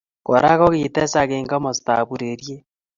Kora 0.27 0.49
ko 0.59 0.65
kitesak 0.81 1.29
eng 1.35 1.49
komostab 1.51 2.07
ureriet 2.13 2.63